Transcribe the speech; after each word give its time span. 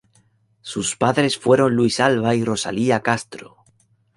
Sus 0.61 0.95
padres 0.95 1.37
fueron 1.37 1.75
Luis 1.75 1.99
Alva 1.99 2.33
y 2.33 2.43
Rosalía 2.43 3.01
Castro. 3.03 3.57